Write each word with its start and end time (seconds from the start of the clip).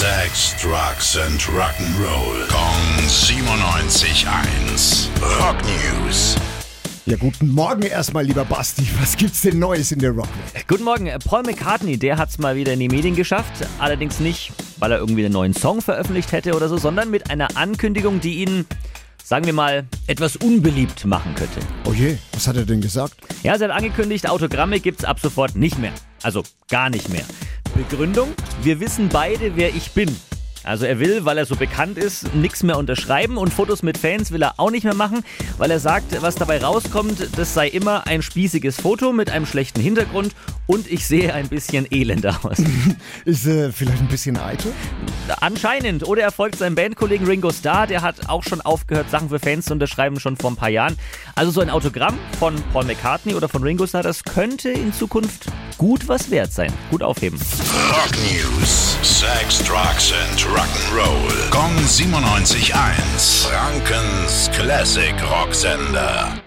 Sex, 0.00 0.56
Drugs 0.56 1.18
and 1.18 1.38
Rock'n'Roll. 1.42 2.48
Kong 2.48 3.06
97.1. 3.06 5.10
Rock 5.38 5.56
News. 5.62 6.36
Ja, 7.04 7.18
guten 7.18 7.50
Morgen 7.50 7.82
erstmal, 7.82 8.24
lieber 8.24 8.46
Basti. 8.46 8.88
Was 8.98 9.14
gibt's 9.14 9.42
denn 9.42 9.58
Neues 9.58 9.92
in 9.92 9.98
der 9.98 10.12
Rockwelt? 10.12 10.66
Guten 10.66 10.84
Morgen, 10.84 11.10
Paul 11.26 11.42
McCartney, 11.42 11.98
der 11.98 12.16
hat's 12.16 12.38
mal 12.38 12.56
wieder 12.56 12.72
in 12.72 12.80
die 12.80 12.88
Medien 12.88 13.14
geschafft. 13.14 13.52
Allerdings 13.78 14.20
nicht, 14.20 14.52
weil 14.78 14.90
er 14.90 15.00
irgendwie 15.00 15.26
einen 15.26 15.34
neuen 15.34 15.52
Song 15.52 15.82
veröffentlicht 15.82 16.32
hätte 16.32 16.56
oder 16.56 16.70
so, 16.70 16.78
sondern 16.78 17.10
mit 17.10 17.28
einer 17.28 17.54
Ankündigung, 17.58 18.20
die 18.20 18.36
ihn, 18.36 18.64
sagen 19.22 19.44
wir 19.44 19.52
mal, 19.52 19.86
etwas 20.06 20.36
unbeliebt 20.36 21.04
machen 21.04 21.34
könnte. 21.34 21.60
Oh 21.84 21.92
je, 21.92 22.16
was 22.32 22.48
hat 22.48 22.56
er 22.56 22.64
denn 22.64 22.80
gesagt? 22.80 23.18
Ja, 23.42 23.58
sie 23.58 23.64
hat 23.64 23.70
angekündigt, 23.70 24.30
Autogramme 24.30 24.80
gibt's 24.80 25.04
ab 25.04 25.20
sofort 25.20 25.56
nicht 25.56 25.78
mehr. 25.78 25.92
Also 26.22 26.42
gar 26.70 26.88
nicht 26.88 27.10
mehr. 27.10 27.26
Begründung? 27.70 28.28
Wir 28.62 28.80
wissen 28.80 29.08
beide, 29.08 29.56
wer 29.56 29.74
ich 29.74 29.92
bin. 29.92 30.14
Also 30.62 30.84
er 30.84 31.00
will, 31.00 31.24
weil 31.24 31.38
er 31.38 31.46
so 31.46 31.56
bekannt 31.56 31.96
ist, 31.96 32.34
nichts 32.34 32.62
mehr 32.62 32.76
unterschreiben 32.76 33.38
und 33.38 33.52
Fotos 33.52 33.82
mit 33.82 33.96
Fans 33.96 34.30
will 34.30 34.42
er 34.42 34.54
auch 34.58 34.70
nicht 34.70 34.84
mehr 34.84 34.94
machen, 34.94 35.24
weil 35.56 35.70
er 35.70 35.80
sagt, 35.80 36.20
was 36.20 36.34
dabei 36.34 36.62
rauskommt, 36.62 37.38
das 37.38 37.54
sei 37.54 37.68
immer 37.68 38.06
ein 38.06 38.20
spießiges 38.20 38.78
Foto 38.78 39.12
mit 39.12 39.30
einem 39.30 39.46
schlechten 39.46 39.80
Hintergrund 39.80 40.34
und 40.66 40.86
ich 40.86 41.06
sehe 41.06 41.32
ein 41.32 41.48
bisschen 41.48 41.86
elend 41.90 42.26
aus. 42.26 42.58
Ist 43.24 43.46
äh, 43.46 43.72
vielleicht 43.72 44.00
ein 44.00 44.08
bisschen 44.08 44.36
eitel? 44.36 44.72
Anscheinend. 45.40 46.06
Oder 46.06 46.22
er 46.22 46.30
folgt 46.30 46.56
seinem 46.56 46.74
Bandkollegen 46.74 47.26
Ringo 47.26 47.50
Starr, 47.50 47.86
der 47.86 48.02
hat 48.02 48.28
auch 48.28 48.42
schon 48.44 48.60
aufgehört, 48.60 49.08
Sachen 49.08 49.30
für 49.30 49.38
Fans 49.38 49.64
zu 49.64 49.72
unterschreiben, 49.72 50.20
schon 50.20 50.36
vor 50.36 50.50
ein 50.50 50.56
paar 50.56 50.68
Jahren. 50.68 50.96
Also 51.34 51.52
so 51.52 51.62
ein 51.62 51.70
Autogramm 51.70 52.18
von 52.38 52.54
Paul 52.74 52.84
McCartney 52.84 53.34
oder 53.34 53.48
von 53.48 53.62
Ringo 53.62 53.86
Starr, 53.86 54.02
das 54.02 54.24
könnte 54.24 54.68
in 54.68 54.92
Zukunft 54.92 55.46
gut 55.78 56.08
was 56.08 56.30
wert 56.30 56.52
sein. 56.52 56.72
Gut 56.90 57.02
aufheben. 57.02 57.38
Rock 57.90 58.12
News. 58.32 58.96
Sex, 59.02 59.62
Drugs 59.64 60.12
and 60.12 60.46
Rock'n'Roll. 60.46 61.50
Kong 61.50 61.76
97.1. 61.86 63.46
Frankens 63.46 64.50
Classic 64.52 65.14
Rocksender. 65.30 66.39